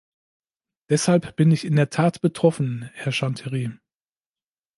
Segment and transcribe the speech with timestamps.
[0.89, 3.73] Deshalb bin ich in der Tat betroffen, Herr Chanterie!